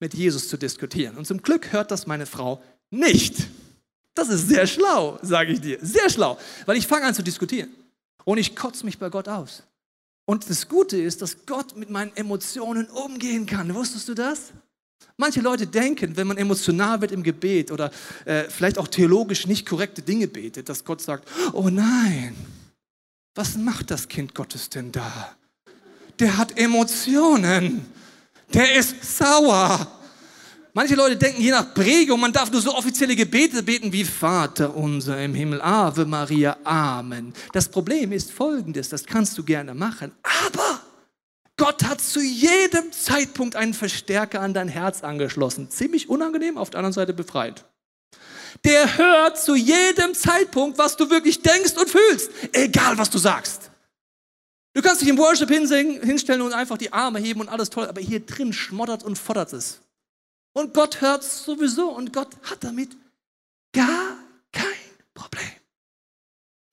[0.00, 1.16] mit Jesus zu diskutieren.
[1.16, 3.36] Und zum Glück hört das meine Frau nicht.
[4.14, 5.78] Das ist sehr schlau, sage ich dir.
[5.82, 7.70] Sehr schlau, weil ich fange an zu diskutieren.
[8.24, 9.62] Und ich kotze mich bei Gott aus.
[10.26, 13.74] Und das Gute ist, dass Gott mit meinen Emotionen umgehen kann.
[13.74, 14.52] Wusstest du das?
[15.16, 17.90] Manche Leute denken, wenn man emotional wird im Gebet oder
[18.24, 22.34] äh, vielleicht auch theologisch nicht korrekte Dinge betet, dass Gott sagt, oh nein,
[23.34, 25.36] was macht das Kind Gottes denn da?
[26.18, 27.86] Der hat Emotionen.
[28.52, 29.86] Der ist sauer.
[30.76, 34.76] Manche Leute denken je nach Prägung, man darf nur so offizielle Gebete beten wie Vater
[34.76, 37.32] unser im Himmel, Ave Maria, Amen.
[37.52, 40.10] Das Problem ist folgendes, das kannst du gerne machen,
[40.42, 40.80] aber
[41.56, 45.70] Gott hat zu jedem Zeitpunkt einen Verstärker an dein Herz angeschlossen.
[45.70, 47.64] Ziemlich unangenehm, auf der anderen Seite befreit.
[48.64, 53.70] Der hört zu jedem Zeitpunkt, was du wirklich denkst und fühlst, egal was du sagst.
[54.72, 58.00] Du kannst dich im Worship hinstellen und einfach die Arme heben und alles toll, aber
[58.00, 59.83] hier drin schmottert und fordert es.
[60.54, 62.96] Und Gott hört es sowieso und Gott hat damit
[63.72, 64.16] gar
[64.52, 64.64] kein
[65.12, 65.50] Problem.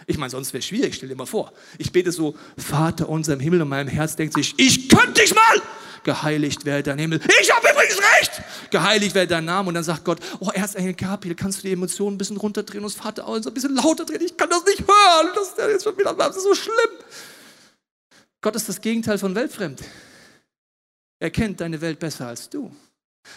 [0.06, 1.52] Ich meine, sonst wäre es schwierig, stell dir mal vor.
[1.78, 5.34] Ich bete so, Vater unser im Himmel und meinem Herz denkt sich, ich könnte dich
[5.34, 5.62] mal.
[6.04, 7.22] Geheiligt werde dein Himmel.
[7.42, 8.44] Ich habe übrigens recht.
[8.72, 9.68] Geheiligt werde dein Name.
[9.68, 12.94] Und dann sagt Gott, oh Erzengel Gabriel, kannst du die Emotionen ein bisschen runterdrehen und
[12.94, 14.22] das Vater auch ein bisschen lauter drehen?
[14.22, 15.30] Ich kann das nicht hören.
[15.36, 16.76] Das ist jetzt schon wieder das ist so schlimm.
[18.42, 19.82] Gott ist das Gegenteil von weltfremd.
[21.20, 22.72] Er kennt deine Welt besser als du.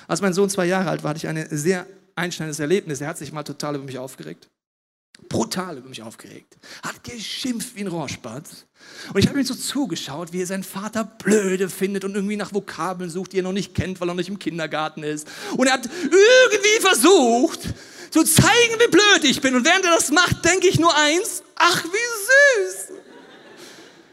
[0.07, 3.01] Als mein Sohn zwei Jahre alt war, hatte ich ein sehr einschneidendes Erlebnis.
[3.01, 4.49] Er hat sich mal total über mich aufgeregt.
[5.29, 6.57] Brutal über mich aufgeregt.
[6.83, 8.67] Hat geschimpft wie ein Rohrspatz.
[9.13, 12.53] Und ich habe ihm so zugeschaut, wie er seinen Vater blöde findet und irgendwie nach
[12.53, 15.29] Vokabeln sucht, die er noch nicht kennt, weil er noch nicht im Kindergarten ist.
[15.57, 17.61] Und er hat irgendwie versucht,
[18.11, 19.55] zu zeigen, wie blöd ich bin.
[19.55, 22.99] Und während er das macht, denke ich nur eins, ach, wie süß.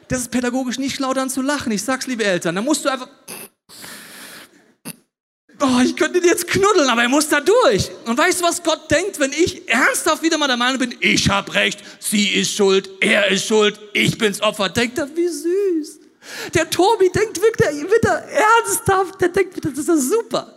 [0.08, 1.72] Das ist pädagogisch nicht schlau, dann zu lachen.
[1.72, 3.08] Ich sag's, liebe Eltern, da musst du einfach
[5.62, 7.90] oh, ich könnte ihn jetzt knuddeln, aber er muss da durch.
[8.06, 11.30] Und weißt du, was Gott denkt, wenn ich ernsthaft wieder mal der Meinung bin, ich
[11.30, 14.70] habe recht, sie ist schuld, er ist schuld, ich bin's Opfer.
[14.70, 16.00] Denkt er, wie süß.
[16.54, 20.56] Der Tobi denkt wirklich wieder ernsthaft, der denkt das ist doch super.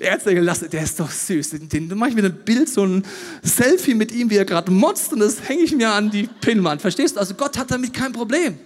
[0.00, 1.50] Erzengel, lass, der ist doch süß.
[1.50, 3.04] Den, den mache ich mir ein Bild, so ein
[3.42, 6.80] Selfie mit ihm, wie er gerade motzt und das hänge ich mir an die Pinnwand.
[6.80, 7.20] Verstehst du?
[7.20, 8.58] Also Gott hat damit kein Problem.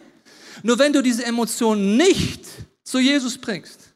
[0.62, 2.46] Nur wenn du diese Emotionen nicht
[2.82, 3.87] zu Jesus bringst,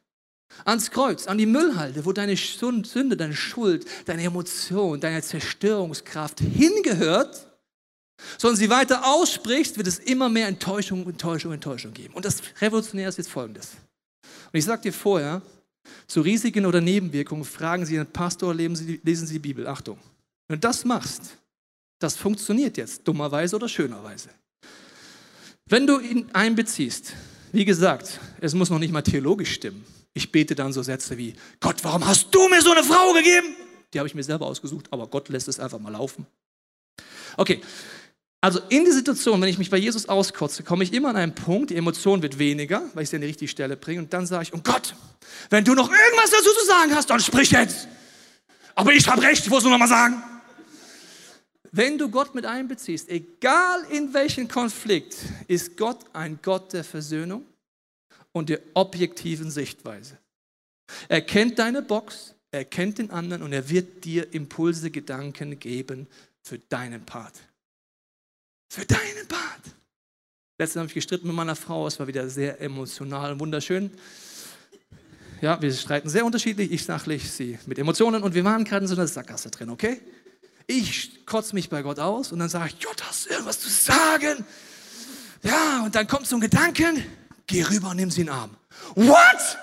[0.65, 7.47] ans Kreuz, an die Müllhalde, wo deine Sünde, deine Schuld, deine Emotion, deine Zerstörungskraft hingehört,
[8.39, 12.15] sondern sie weiter aussprichst, wird es immer mehr Enttäuschung, Enttäuschung, Enttäuschung geben.
[12.15, 13.73] Und das Revolutionäre ist jetzt folgendes.
[14.53, 15.43] Und ich sage dir vorher,
[16.07, 19.67] zu Risiken oder Nebenwirkungen fragen Sie Ihren Pastor, lesen Sie, lesen Sie die Bibel.
[19.67, 19.99] Achtung.
[20.49, 21.37] Wenn du das machst,
[21.99, 24.29] das funktioniert jetzt, dummerweise oder schönerweise.
[25.67, 27.15] Wenn du ihn einbeziehst,
[27.53, 29.85] wie gesagt, es muss noch nicht mal theologisch stimmen.
[30.15, 33.55] Ich bete dann so Sätze wie, Gott, warum hast du mir so eine Frau gegeben?
[33.93, 36.27] Die habe ich mir selber ausgesucht, aber Gott lässt es einfach mal laufen.
[37.37, 37.61] Okay,
[38.45, 41.35] also in die Situation, wenn ich mich bei Jesus auskotze, komme ich immer an einen
[41.35, 44.27] Punkt, die Emotion wird weniger, weil ich sie an die richtige Stelle bringe und dann
[44.27, 44.97] sage ich, oh Gott,
[45.49, 47.87] wenn du noch irgendwas dazu zu sagen hast, dann sprich jetzt.
[48.75, 50.23] Aber ich habe recht, ich muss nur noch mal sagen.
[51.71, 55.15] Wenn du Gott mit einbeziehst, egal in welchen Konflikt,
[55.47, 57.47] ist Gott ein Gott der Versöhnung
[58.33, 60.19] und der objektiven Sichtweise.
[61.09, 66.07] Er kennt deine Box, er kennt den anderen und er wird dir Impulse, Gedanken geben
[66.43, 67.35] für deinen Part.
[68.69, 69.63] Für deinen Part.
[70.59, 73.91] Letztens habe ich gestritten mit meiner Frau, es war wieder sehr emotional und wunderschön.
[75.41, 78.89] Ja, wir streiten sehr unterschiedlich, ich sachlich, sie mit Emotionen und wir waren gerade in
[78.89, 80.01] so einer Sackgasse drin, okay?
[80.67, 83.69] Ich kotze mich bei Gott aus und dann sage ich, Gott, hast du irgendwas zu
[83.69, 84.45] sagen?
[85.43, 87.05] Ja, und dann kommt so ein Gedanken,
[87.47, 88.57] geh rüber und nimm sie in den Arm.
[88.95, 89.59] What?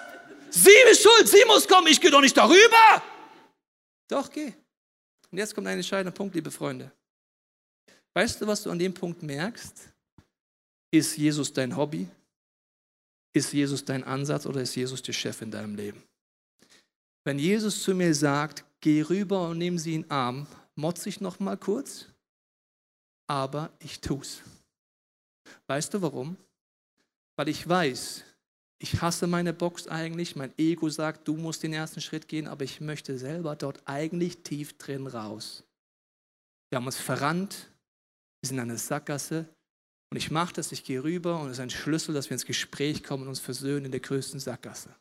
[0.50, 3.04] Sie ist schuld, sie muss kommen, ich gehe doch nicht darüber.
[4.08, 4.54] Doch, geh.
[5.32, 6.92] Und jetzt kommt ein entscheidender Punkt, liebe Freunde.
[8.14, 9.94] Weißt du, was du an dem Punkt merkst?
[10.92, 12.08] Ist Jesus dein Hobby?
[13.34, 16.04] Ist Jesus dein Ansatz oder ist Jesus der Chef in deinem Leben?
[17.24, 21.22] Wenn Jesus zu mir sagt, geh rüber und nimm sie in den Arm, motze ich
[21.22, 22.08] noch mal kurz,
[23.28, 24.42] aber ich tu's.
[25.68, 26.38] Weißt du warum?
[27.40, 28.26] Weil ich weiß,
[28.80, 32.66] ich hasse meine Box eigentlich, mein Ego sagt, du musst den ersten Schritt gehen, aber
[32.66, 35.64] ich möchte selber dort eigentlich tief drin raus.
[36.70, 37.70] Wir haben uns verrannt,
[38.42, 39.46] wir sind an der Sackgasse
[40.12, 42.46] und ich mache das, ich gehe rüber und es ist ein Schlüssel, dass wir ins
[42.46, 44.94] Gespräch kommen und uns versöhnen in der größten Sackgasse.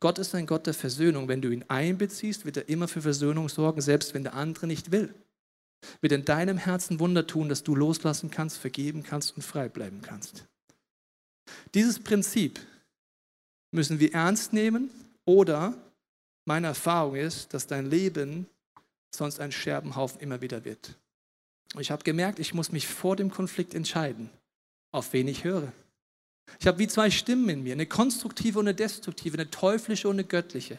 [0.00, 1.28] Gott ist ein Gott der Versöhnung.
[1.28, 4.92] Wenn du ihn einbeziehst, wird er immer für Versöhnung sorgen, selbst wenn der andere nicht
[4.92, 5.14] will.
[6.02, 10.02] Wird in deinem Herzen Wunder tun, dass du loslassen kannst, vergeben kannst und frei bleiben
[10.02, 10.44] kannst.
[11.74, 12.60] Dieses Prinzip
[13.70, 14.90] müssen wir ernst nehmen
[15.24, 15.74] oder
[16.46, 18.46] meine Erfahrung ist, dass dein Leben
[19.14, 20.96] sonst ein Scherbenhaufen immer wieder wird.
[21.78, 24.30] Ich habe gemerkt, ich muss mich vor dem Konflikt entscheiden,
[24.92, 25.72] auf wen ich höre.
[26.60, 30.16] Ich habe wie zwei Stimmen in mir, eine konstruktive und eine destruktive, eine teuflische und
[30.16, 30.78] eine göttliche.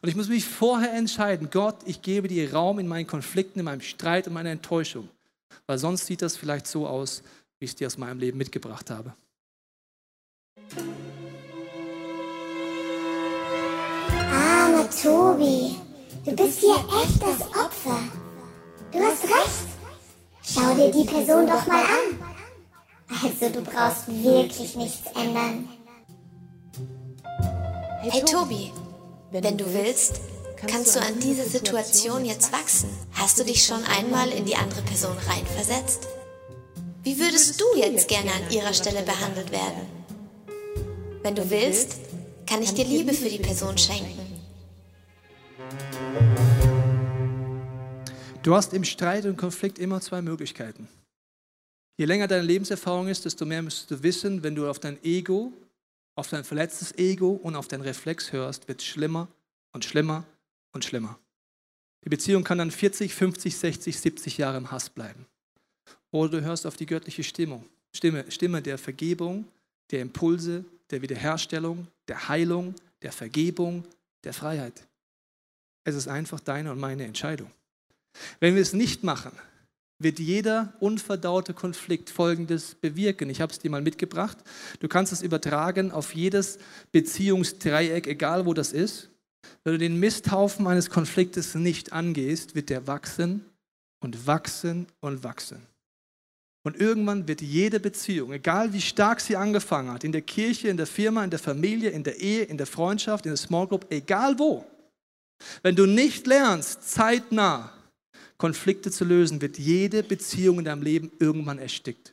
[0.00, 3.64] Und ich muss mich vorher entscheiden, Gott, ich gebe dir Raum in meinen Konflikten, in
[3.64, 5.08] meinem Streit und meiner Enttäuschung.
[5.66, 7.22] Weil sonst sieht das vielleicht so aus,
[7.58, 9.14] wie ich es dir aus meinem Leben mitgebracht habe.
[14.88, 15.76] Tobi,
[16.24, 17.98] du bist hier echt das Opfer.
[18.92, 19.66] Du hast recht.
[20.42, 22.18] Schau dir die Person doch mal an.
[23.22, 25.68] Also du brauchst wirklich nichts ändern.
[28.02, 28.72] Hey Tobi,
[29.30, 30.20] wenn du willst,
[30.66, 32.90] kannst du an diese Situation jetzt wachsen.
[33.12, 36.08] Hast du dich schon einmal in die andere Person reinversetzt?
[37.02, 39.86] Wie würdest du jetzt gerne an ihrer Stelle behandelt werden?
[41.22, 41.96] Wenn du willst,
[42.46, 44.23] kann ich dir Liebe für die Person schenken.
[48.44, 50.86] Du hast im Streit und Konflikt immer zwei Möglichkeiten.
[51.96, 55.54] Je länger deine Lebenserfahrung ist, desto mehr müsstest du wissen, wenn du auf dein Ego,
[56.14, 59.28] auf dein verletztes Ego und auf deinen Reflex hörst, wird es schlimmer
[59.72, 60.24] und schlimmer
[60.72, 61.18] und schlimmer.
[62.04, 65.24] Die Beziehung kann dann 40, 50, 60, 70 Jahre im Hass bleiben.
[66.10, 67.64] Oder du hörst auf die göttliche Stimmung,
[67.96, 69.48] Stimme, Stimme der Vergebung,
[69.90, 73.86] der Impulse, der Wiederherstellung, der Heilung, der Vergebung,
[74.22, 74.86] der Freiheit.
[75.84, 77.50] Es ist einfach deine und meine Entscheidung.
[78.40, 79.32] Wenn wir es nicht machen,
[79.98, 83.30] wird jeder unverdaute Konflikt Folgendes bewirken.
[83.30, 84.38] Ich habe es dir mal mitgebracht.
[84.80, 86.58] Du kannst es übertragen auf jedes
[86.92, 89.10] Beziehungsdreieck, egal wo das ist.
[89.62, 93.44] Wenn du den Misthaufen eines Konfliktes nicht angehst, wird der wachsen
[94.00, 95.66] und wachsen und wachsen.
[96.66, 100.78] Und irgendwann wird jede Beziehung, egal wie stark sie angefangen hat, in der Kirche, in
[100.78, 103.86] der Firma, in der Familie, in der Ehe, in der Freundschaft, in der Small Group,
[103.90, 104.64] egal wo,
[105.62, 107.70] wenn du nicht lernst, zeitnah
[108.44, 112.12] Konflikte zu lösen, wird jede Beziehung in deinem Leben irgendwann erstickt.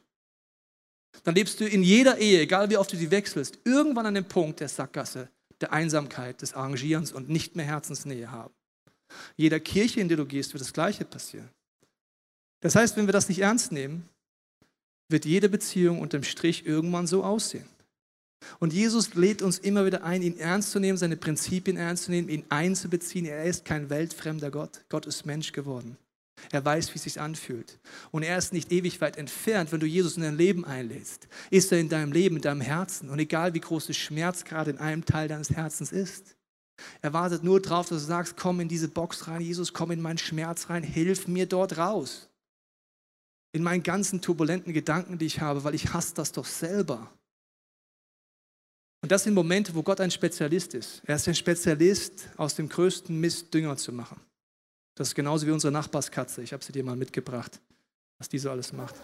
[1.26, 4.24] Dann lebst du in jeder Ehe, egal wie oft du sie wechselst, irgendwann an dem
[4.24, 5.28] Punkt der Sackgasse,
[5.60, 8.54] der Einsamkeit, des Arrangierens und nicht mehr Herzensnähe haben.
[9.36, 11.50] Jeder Kirche, in der du gehst, wird das Gleiche passieren.
[12.62, 14.08] Das heißt, wenn wir das nicht ernst nehmen,
[15.10, 17.68] wird jede Beziehung unterm Strich irgendwann so aussehen.
[18.60, 22.12] Und Jesus lädt uns immer wieder ein, ihn ernst zu nehmen, seine Prinzipien ernst zu
[22.12, 23.26] nehmen, ihn einzubeziehen.
[23.26, 24.86] Er ist kein weltfremder Gott.
[24.88, 25.98] Gott ist Mensch geworden.
[26.52, 27.80] Er weiß, wie es sich anfühlt.
[28.12, 31.28] Und er ist nicht ewig weit entfernt, wenn du Jesus in dein Leben einlädst.
[31.50, 33.10] Ist er in deinem Leben, in deinem Herzen.
[33.10, 36.36] Und egal wie groß der Schmerz gerade in einem Teil deines Herzens ist.
[37.02, 40.02] Er wartet nur darauf, dass du sagst, komm in diese Box rein, Jesus, komm in
[40.02, 42.30] meinen Schmerz rein, hilf mir dort raus.
[43.54, 47.12] In meinen ganzen turbulenten Gedanken, die ich habe, weil ich hasse das doch selber.
[49.02, 51.02] Und das sind Momente, wo Gott ein Spezialist ist.
[51.06, 54.20] Er ist ein Spezialist, aus dem größten Mist Dünger zu machen.
[54.96, 56.42] Das ist genauso wie unsere Nachbarskatze.
[56.42, 57.60] Ich habe sie dir mal mitgebracht,
[58.18, 58.96] was die so alles macht.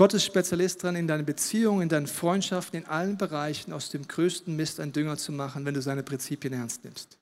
[0.00, 4.08] Gott ist Spezialist daran, in deinen Beziehungen, in deinen Freundschaften, in allen Bereichen aus dem
[4.08, 7.18] größten Mist ein Dünger zu machen, wenn du seine Prinzipien ernst nimmst.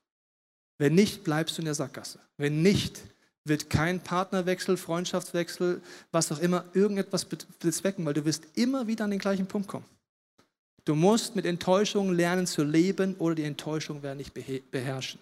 [0.79, 2.21] Wenn nicht, bleibst du in der Sackgasse.
[2.37, 3.01] Wenn nicht,
[3.43, 9.11] wird kein Partnerwechsel, Freundschaftswechsel, was auch immer, irgendetwas bezwecken, weil du wirst immer wieder an
[9.11, 9.87] den gleichen Punkt kommen.
[10.85, 15.19] Du musst mit Enttäuschungen lernen zu leben oder die Enttäuschung werden dich beherrschen.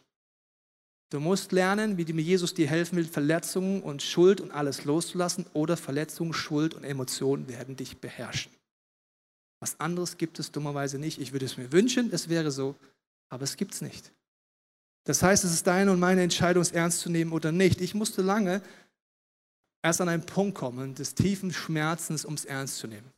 [1.11, 5.77] Du musst lernen, wie Jesus dir helfen will, Verletzungen und Schuld und alles loszulassen oder
[5.77, 8.53] Verletzungen, Schuld und Emotionen werden dich beherrschen.
[9.61, 11.21] Was anderes gibt es dummerweise nicht.
[11.21, 12.75] Ich würde es mir wünschen, es wäre so,
[13.29, 14.13] aber es gibt es nicht.
[15.05, 17.81] Das heißt, es ist deine und meine Entscheidung, es ernst zu nehmen oder nicht.
[17.81, 18.61] Ich musste lange
[19.83, 23.13] erst an einen Punkt kommen des tiefen Schmerzens, um es ernst zu nehmen.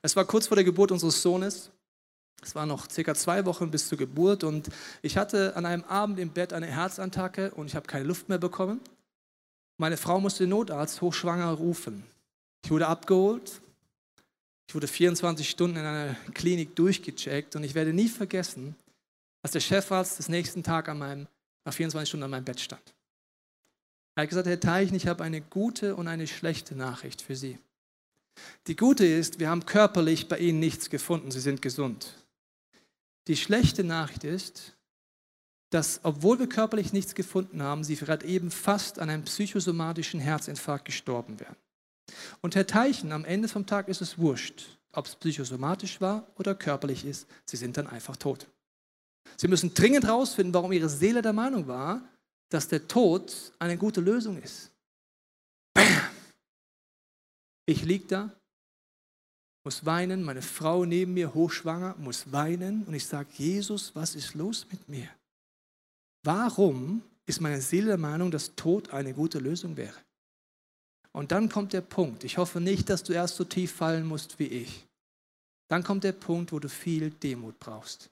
[0.00, 1.70] Es war kurz vor der Geburt unseres Sohnes.
[2.42, 4.68] Es waren noch circa zwei Wochen bis zur Geburt und
[5.00, 8.38] ich hatte an einem Abend im Bett eine Herzattacke und ich habe keine Luft mehr
[8.38, 8.80] bekommen.
[9.78, 12.04] Meine Frau musste den Notarzt hochschwanger rufen.
[12.64, 13.60] Ich wurde abgeholt.
[14.68, 18.74] Ich wurde 24 Stunden in einer Klinik durchgecheckt und ich werde nie vergessen,
[19.42, 21.28] als der Chefarzt des nächsten Tag an meinem,
[21.64, 22.82] nach 24 Stunden an meinem Bett stand.
[24.14, 27.58] Er hat gesagt, Herr Teichen, ich habe eine gute und eine schlechte Nachricht für Sie.
[28.66, 32.21] Die gute ist, wir haben körperlich bei Ihnen nichts gefunden, Sie sind gesund.
[33.28, 34.74] Die schlechte Nachricht ist,
[35.70, 40.84] dass obwohl wir körperlich nichts gefunden haben, Sie gerade eben fast an einem psychosomatischen Herzinfarkt
[40.84, 41.56] gestorben wären.
[42.40, 46.54] Und Herr Teichen, am Ende vom Tag ist es wurscht, ob es psychosomatisch war oder
[46.54, 48.48] körperlich ist, Sie sind dann einfach tot.
[49.36, 52.02] Sie müssen dringend herausfinden, warum ihre Seele der Meinung war,
[52.50, 54.70] dass der Tod eine gute Lösung ist.
[55.72, 55.86] Bam!
[57.64, 58.36] Ich liege da,
[59.64, 64.34] muss weinen, meine Frau neben mir, hochschwanger, muss weinen und ich sage, Jesus, was ist
[64.34, 65.08] los mit mir?
[66.24, 69.96] Warum ist meine Seele der Meinung, dass Tod eine gute Lösung wäre?
[71.12, 74.38] Und dann kommt der Punkt, ich hoffe nicht, dass du erst so tief fallen musst
[74.38, 74.86] wie ich.
[75.68, 78.10] Dann kommt der Punkt, wo du viel Demut brauchst.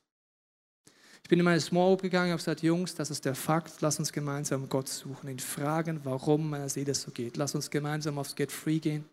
[1.22, 3.98] Ich bin in meine Small Group gegangen habe gesagt, Jungs, das ist der Fakt, lass
[3.98, 7.36] uns gemeinsam Gott suchen, ihn fragen, warum meiner Seele so geht.
[7.36, 9.04] Lass uns gemeinsam aufs Get Free gehen.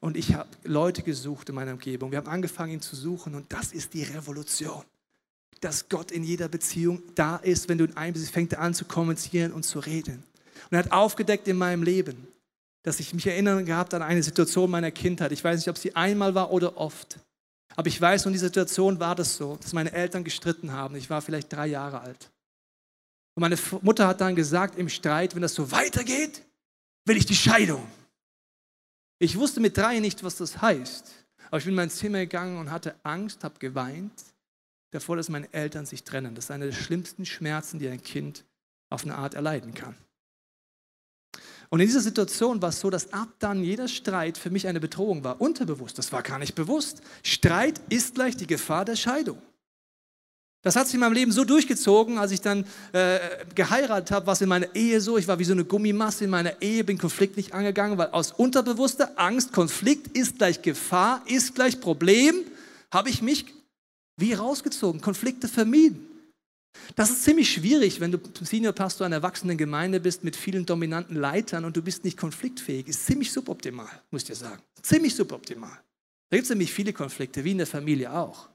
[0.00, 2.10] Und ich habe Leute gesucht in meiner Umgebung.
[2.10, 4.84] Wir haben angefangen, ihn zu suchen und das ist die Revolution.
[5.60, 8.74] Dass Gott in jeder Beziehung da ist, wenn du in einem bist, fängt er an
[8.74, 10.22] zu kommunizieren und zu reden.
[10.70, 12.28] Und er hat aufgedeckt in meinem Leben,
[12.82, 15.32] dass ich mich erinnern gehabt an eine Situation meiner Kindheit.
[15.32, 17.18] Ich weiß nicht, ob sie einmal war oder oft.
[17.74, 20.96] Aber ich weiß, in dieser Situation war das so, dass meine Eltern gestritten haben.
[20.96, 22.30] Ich war vielleicht drei Jahre alt.
[23.34, 26.42] Und meine Mutter hat dann gesagt im Streit, wenn das so weitergeht,
[27.04, 27.86] will ich die Scheidung.
[29.18, 31.12] Ich wusste mit drei nicht, was das heißt.
[31.48, 34.12] Aber ich bin in mein Zimmer gegangen und hatte Angst, habe geweint
[34.90, 36.34] davor, dass meine Eltern sich trennen.
[36.34, 38.44] Das ist einer der schlimmsten Schmerzen, die ein Kind
[38.90, 39.94] auf eine Art erleiden kann.
[41.68, 44.80] Und in dieser Situation war es so, dass ab dann jeder Streit für mich eine
[44.80, 45.98] Bedrohung war, unterbewusst.
[45.98, 47.02] Das war gar nicht bewusst.
[47.22, 49.42] Streit ist gleich die Gefahr der Scheidung.
[50.66, 53.20] Das hat sich in meinem Leben so durchgezogen, als ich dann äh,
[53.54, 55.16] geheiratet habe, war es in meiner Ehe so.
[55.16, 58.32] Ich war wie so eine Gummimasse in meiner Ehe, bin Konflikt nicht angegangen, weil aus
[58.32, 62.34] unterbewusster Angst, Konflikt ist gleich Gefahr, ist gleich Problem,
[62.90, 63.46] habe ich mich
[64.16, 66.04] wie rausgezogen, Konflikte vermieden.
[66.96, 71.64] Das ist ziemlich schwierig, wenn du Seniorpastor einer erwachsenen Gemeinde bist mit vielen dominanten Leitern
[71.64, 72.88] und du bist nicht konfliktfähig.
[72.88, 74.62] Ist ziemlich suboptimal, muss ich dir sagen.
[74.82, 75.78] Ziemlich suboptimal.
[76.28, 78.48] Da gibt es nämlich viele Konflikte, wie in der Familie auch.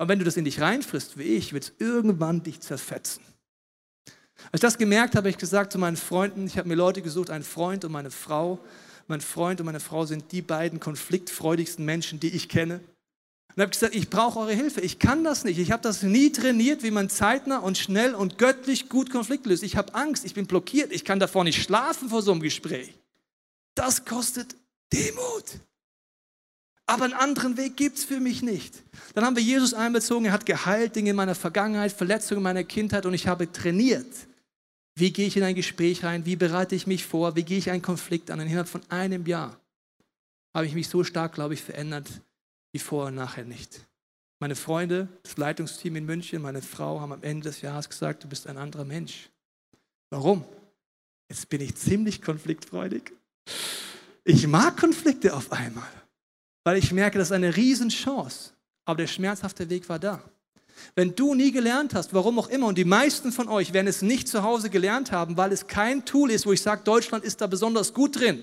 [0.00, 3.22] Und wenn du das in dich reinfrisst, wie ich, wird es irgendwann dich zerfetzen.
[4.44, 7.02] Als ich das gemerkt habe, habe ich gesagt zu meinen Freunden, ich habe mir Leute
[7.02, 8.60] gesucht, einen Freund und meine Frau.
[9.08, 12.80] Mein Freund und meine Frau sind die beiden konfliktfreudigsten Menschen, die ich kenne.
[13.54, 14.80] Und habe gesagt, ich brauche eure Hilfe.
[14.80, 15.58] Ich kann das nicht.
[15.58, 19.62] Ich habe das nie trainiert, wie man zeitnah und schnell und göttlich gut Konflikte löst.
[19.62, 22.98] Ich habe Angst, ich bin blockiert, ich kann davor nicht schlafen vor so einem Gespräch.
[23.74, 24.56] Das kostet
[24.94, 25.60] Demut.
[26.90, 28.82] Aber einen anderen Weg gibt es für mich nicht.
[29.14, 32.64] Dann haben wir Jesus einbezogen, er hat geheilt Dinge in meiner Vergangenheit, Verletzungen in meiner
[32.64, 34.12] Kindheit und ich habe trainiert.
[34.96, 36.26] Wie gehe ich in ein Gespräch rein?
[36.26, 37.36] Wie bereite ich mich vor?
[37.36, 38.40] Wie gehe ich einen Konflikt an?
[38.40, 39.60] Innerhalb von einem Jahr
[40.52, 42.08] habe ich mich so stark, glaube ich, verändert,
[42.72, 43.86] wie vorher und nachher nicht.
[44.40, 48.28] Meine Freunde, das Leitungsteam in München, meine Frau haben am Ende des Jahres gesagt, du
[48.28, 49.30] bist ein anderer Mensch.
[50.10, 50.44] Warum?
[51.28, 53.12] Jetzt bin ich ziemlich konfliktfreudig.
[54.24, 55.88] Ich mag Konflikte auf einmal,
[56.64, 58.50] weil ich merke, das ist eine Riesenchance.
[58.84, 60.22] Aber der schmerzhafte Weg war da.
[60.94, 64.02] Wenn du nie gelernt hast, warum auch immer, und die meisten von euch werden es
[64.02, 67.40] nicht zu Hause gelernt haben, weil es kein Tool ist, wo ich sage, Deutschland ist
[67.40, 68.42] da besonders gut drin.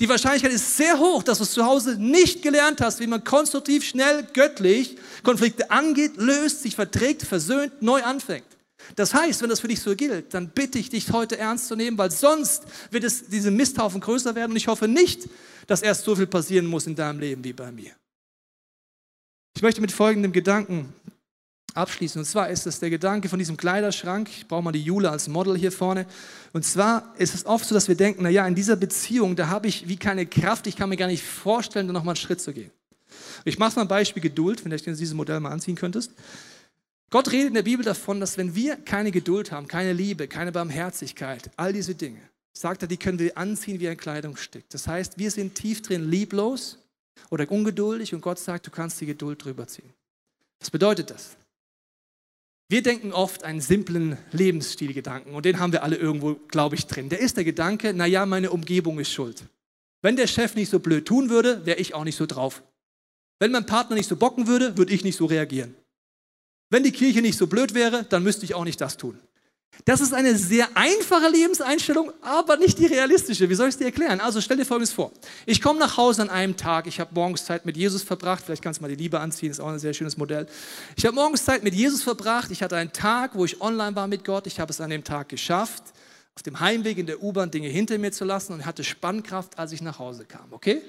[0.00, 3.22] Die Wahrscheinlichkeit ist sehr hoch, dass du es zu Hause nicht gelernt hast, wie man
[3.24, 8.46] konstruktiv, schnell, göttlich Konflikte angeht, löst, sich verträgt, versöhnt, neu anfängt.
[8.96, 11.76] Das heißt, wenn das für dich so gilt, dann bitte ich dich heute ernst zu
[11.76, 15.28] nehmen, weil sonst wird es diese Misthaufen größer werden und ich hoffe nicht,
[15.66, 17.92] dass erst so viel passieren muss in deinem Leben wie bei mir.
[19.54, 20.92] Ich möchte mit folgendem Gedanken
[21.74, 22.18] abschließen.
[22.18, 24.28] Und zwar ist es der Gedanke von diesem Kleiderschrank.
[24.28, 26.06] Ich brauche mal die Jule als Model hier vorne.
[26.52, 29.68] Und zwar ist es oft so, dass wir denken, naja, in dieser Beziehung, da habe
[29.68, 32.52] ich wie keine Kraft, ich kann mir gar nicht vorstellen, da nochmal einen Schritt zu
[32.52, 32.70] gehen.
[33.44, 36.12] Ich mache mal ein Beispiel Geduld, wenn du dieses Modell mal anziehen könntest.
[37.12, 40.50] Gott redet in der Bibel davon, dass wenn wir keine Geduld haben, keine Liebe, keine
[40.50, 42.22] Barmherzigkeit, all diese Dinge,
[42.54, 44.64] sagt er, die können wir anziehen wie ein Kleidungsstück.
[44.70, 46.78] Das heißt, wir sind tief drin lieblos
[47.28, 49.92] oder ungeduldig und Gott sagt, du kannst die Geduld drüber ziehen.
[50.58, 51.36] Was bedeutet das?
[52.70, 57.10] Wir denken oft einen simplen Lebensstilgedanken und den haben wir alle irgendwo, glaube ich, drin.
[57.10, 59.44] Der ist der Gedanke, naja, meine Umgebung ist schuld.
[60.00, 62.62] Wenn der Chef nicht so blöd tun würde, wäre ich auch nicht so drauf.
[63.38, 65.74] Wenn mein Partner nicht so bocken würde, würde ich nicht so reagieren.
[66.72, 69.18] Wenn die Kirche nicht so blöd wäre, dann müsste ich auch nicht das tun.
[69.84, 73.50] Das ist eine sehr einfache Lebenseinstellung, aber nicht die realistische.
[73.50, 74.20] Wie soll ich es dir erklären?
[74.20, 75.12] Also stell dir Folgendes vor.
[75.44, 78.62] Ich komme nach Hause an einem Tag, ich habe morgens Zeit mit Jesus verbracht, vielleicht
[78.62, 80.46] kannst du mal die Liebe anziehen, ist auch ein sehr schönes Modell.
[80.96, 84.06] Ich habe morgens Zeit mit Jesus verbracht, ich hatte einen Tag, wo ich online war
[84.06, 85.82] mit Gott, ich habe es an dem Tag geschafft,
[86.34, 89.72] auf dem Heimweg in der U-Bahn Dinge hinter mir zu lassen und hatte Spannkraft, als
[89.72, 90.80] ich nach Hause kam, okay?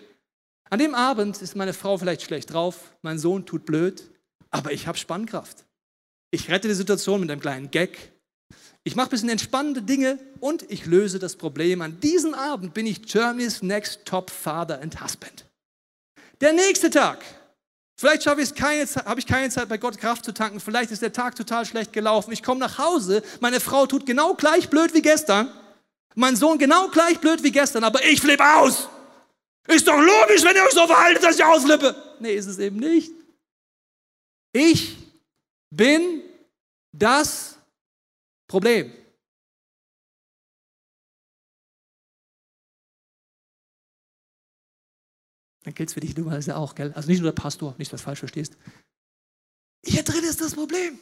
[0.70, 4.10] An dem Abend ist meine Frau vielleicht schlecht drauf, mein Sohn tut blöd,
[4.50, 5.66] aber ich habe Spannkraft.
[6.34, 8.12] Ich rette die Situation mit einem kleinen Gag,
[8.84, 11.84] ich mache ein bisschen entspannende Dinge und ich löse das Problem.
[11.84, 15.46] An diesem Abend bin ich Germany's Next Top Father and Husband.
[16.42, 17.24] Der nächste Tag.
[18.00, 20.60] Vielleicht habe ich keine, hab ich keine Zeit, bei Gott Kraft zu tanken.
[20.60, 22.32] Vielleicht ist der Tag total schlecht gelaufen.
[22.32, 23.22] Ich komme nach Hause.
[23.40, 25.52] Meine Frau tut genau gleich blöd wie gestern.
[26.16, 27.84] Mein Sohn genau gleich blöd wie gestern.
[27.84, 28.90] Aber ich flippe aus.
[29.68, 31.96] Ist doch logisch, wenn ihr euch so verhaltet, dass ich ausflippe.
[32.20, 33.12] Nee, ist es eben nicht.
[34.52, 35.03] Ich
[35.76, 36.22] bin
[36.92, 37.58] das
[38.48, 38.92] Problem.
[45.64, 46.92] Dann gilt es für dich dummerweise auch, gell?
[46.94, 48.58] Also nicht nur der Pastor, nicht, was falsch verstehst.
[49.86, 51.00] Hier drin ist das Problem.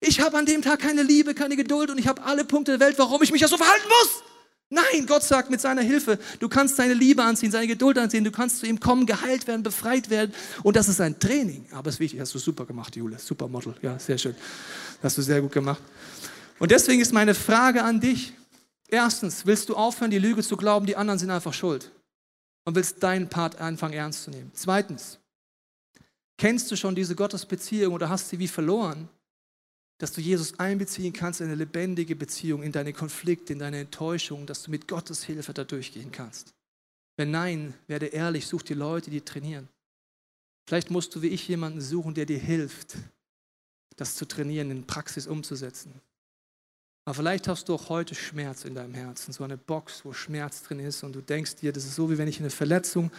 [0.00, 2.80] Ich habe an dem Tag keine Liebe, keine Geduld und ich habe alle Punkte der
[2.80, 4.22] Welt, warum ich mich ja so verhalten muss.
[4.70, 8.30] Nein, Gott sagt mit seiner Hilfe, du kannst seine Liebe anziehen, seine Geduld anziehen, du
[8.30, 10.34] kannst zu ihm kommen, geheilt werden, befreit werden.
[10.62, 11.66] Und das ist ein Training.
[11.72, 13.18] Aber es ist wichtig, hast du super gemacht, Jule.
[13.18, 13.74] Super Model.
[13.80, 14.34] Ja, sehr schön.
[15.02, 15.82] Hast du sehr gut gemacht.
[16.58, 18.34] Und deswegen ist meine Frage an dich.
[18.88, 21.90] Erstens, willst du aufhören, die Lüge zu glauben, die anderen sind einfach schuld?
[22.64, 24.50] Und willst deinen Part anfangen ernst zu nehmen?
[24.52, 25.18] Zweitens,
[26.36, 29.08] kennst du schon diese Gottesbeziehung oder hast sie wie verloren,
[29.98, 34.46] dass du Jesus einbeziehen kannst in eine lebendige Beziehung, in deine Konflikte, in deine Enttäuschung,
[34.46, 36.54] dass du mit Gottes Hilfe da durchgehen kannst?
[37.16, 39.68] Wenn nein, werde ehrlich, such die Leute, die trainieren.
[40.66, 42.96] Vielleicht musst du wie ich jemanden suchen, der dir hilft,
[43.96, 45.92] das zu trainieren, in Praxis umzusetzen.
[47.04, 50.62] Aber vielleicht hast du auch heute Schmerz in deinem Herzen, so eine Box, wo Schmerz
[50.62, 53.10] drin ist und du denkst dir, das ist so, wie wenn ich eine Verletzung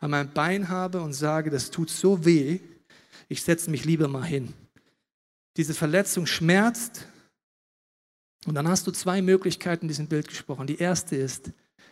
[0.00, 2.60] an meinem Bein habe und sage, das tut so weh,
[3.26, 4.52] ich setze mich lieber mal hin.
[5.58, 7.06] Diese Verletzung schmerzt
[8.46, 10.66] und dann hast du zwei Möglichkeiten in diesem Bild gesprochen.
[10.66, 11.50] Die erste ist,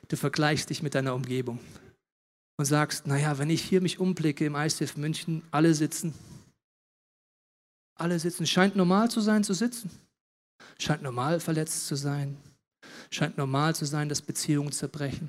[0.08, 1.58] du vergleichst dich mit deiner Umgebung
[2.56, 6.14] und sagst, naja, wenn ich hier mich umblicke im ICF München, alle sitzen,
[7.96, 9.90] alle sitzen, scheint normal zu sein, zu sitzen.
[10.78, 12.36] Scheint normal verletzt zu sein.
[13.10, 15.28] Scheint normal zu sein, dass Beziehungen zerbrechen.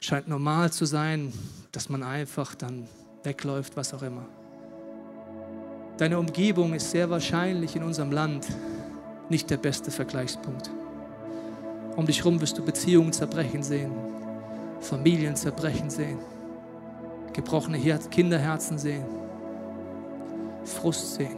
[0.00, 1.32] Scheint normal zu sein,
[1.70, 2.88] dass man einfach dann
[3.22, 4.26] wegläuft, was auch immer.
[5.98, 8.46] Deine Umgebung ist sehr wahrscheinlich in unserem Land
[9.28, 10.70] nicht der beste Vergleichspunkt.
[11.96, 13.90] Um dich herum wirst du Beziehungen zerbrechen sehen,
[14.80, 16.18] Familien zerbrechen sehen,
[17.32, 17.80] gebrochene
[18.10, 19.04] Kinderherzen sehen,
[20.64, 21.36] Frust sehen.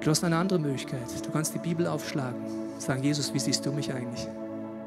[0.00, 1.06] Du hast eine andere Möglichkeit.
[1.24, 2.40] Du kannst die Bibel aufschlagen.
[2.78, 4.26] Sagen, Jesus, wie siehst du mich eigentlich?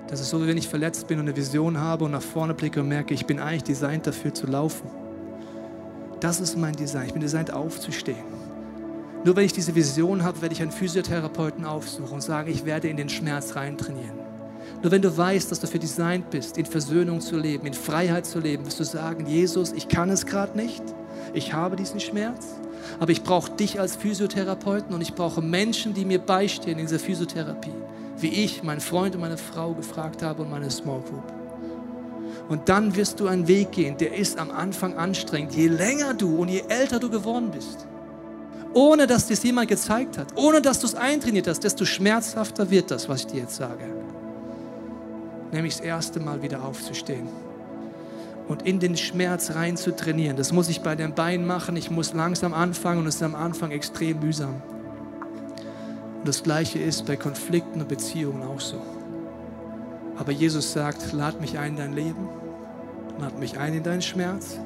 [0.08, 2.54] Das ist so, wie wenn ich verletzt bin und eine Vision habe und nach vorne
[2.54, 5.05] blicke und merke, ich bin eigentlich designt dafür zu laufen.
[6.20, 7.08] Das ist mein Design.
[7.08, 8.24] Ich bin designt aufzustehen.
[9.24, 12.88] Nur wenn ich diese Vision habe, werde ich einen Physiotherapeuten aufsuchen und sagen, ich werde
[12.88, 14.20] in den Schmerz reintrainieren.
[14.82, 18.26] Nur wenn du weißt, dass du dafür designt bist, in Versöhnung zu leben, in Freiheit
[18.26, 20.84] zu leben, wirst du sagen, Jesus, ich kann es gerade nicht.
[21.34, 22.46] Ich habe diesen Schmerz.
[23.00, 27.00] Aber ich brauche dich als Physiotherapeuten und ich brauche Menschen, die mir beistehen in dieser
[27.00, 27.74] Physiotherapie.
[28.18, 31.45] Wie ich, mein Freund und meine Frau gefragt habe und meine Small Group.
[32.48, 35.54] Und dann wirst du einen Weg gehen, der ist am Anfang anstrengend.
[35.54, 37.88] Je länger du und je älter du geworden bist,
[38.74, 42.70] ohne dass dir es jemand gezeigt hat, ohne dass du es eintrainiert hast, desto schmerzhafter
[42.70, 43.86] wird das, was ich dir jetzt sage.
[45.52, 47.28] Nämlich das erste Mal wieder aufzustehen
[48.48, 50.38] und in den Schmerz rein zu trainieren.
[50.38, 51.76] Das muss ich bei den Beinen machen.
[51.76, 54.62] Ich muss langsam anfangen und es ist am Anfang extrem mühsam.
[56.20, 58.82] Und das Gleiche ist bei Konflikten und Beziehungen auch so.
[60.18, 62.30] Aber Jesus sagt, lad mich ein in dein Leben,
[63.20, 64.60] lad mich ein in deinen Schmerz.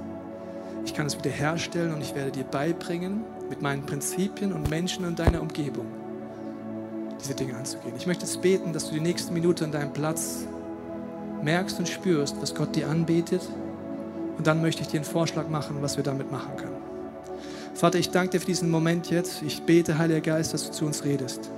[0.85, 5.05] Ich kann es wieder herstellen und ich werde dir beibringen, mit meinen Prinzipien und Menschen
[5.05, 5.85] in deiner Umgebung
[7.19, 7.93] diese Dinge anzugehen.
[7.97, 10.47] Ich möchte jetzt beten, dass du die nächste Minute an deinem Platz
[11.43, 13.41] merkst und spürst, was Gott dir anbietet.
[14.37, 16.77] Und dann möchte ich dir einen Vorschlag machen, was wir damit machen können.
[17.73, 19.41] Vater, ich danke dir für diesen Moment jetzt.
[19.41, 21.49] Ich bete, Heiliger Geist, dass du zu uns redest.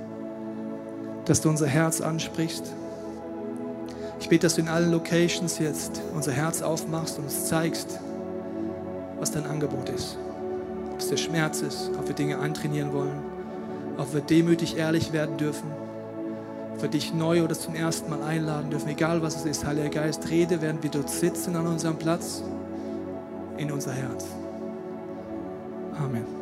[1.24, 2.72] Dass du unser Herz ansprichst.
[4.22, 8.00] Ich bete, dass du in allen Locations jetzt unser Herz aufmachst und uns zeigst,
[9.18, 10.16] was dein Angebot ist
[11.02, 13.22] es der Schmerz ist, ob wir Dinge antrainieren wollen,
[13.98, 15.70] ob wir demütig ehrlich werden dürfen,
[16.74, 19.66] ob wir dich neu oder zum ersten Mal einladen dürfen, egal was es ist.
[19.66, 22.42] Heiliger Geist, rede, während wir dort sitzen an unserem Platz,
[23.56, 24.26] in unser Herz.
[25.98, 26.41] Amen.